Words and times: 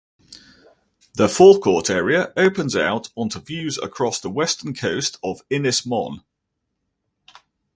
The 1.13 1.29
forecourt 1.29 1.91
area 1.91 2.33
opens 2.35 2.75
out 2.75 3.09
onto 3.15 3.39
views 3.39 3.77
across 3.77 4.19
the 4.19 4.31
western 4.31 4.73
coast 4.73 5.19
of 5.23 5.47
Ynys 5.51 5.85
Mon. 5.85 6.23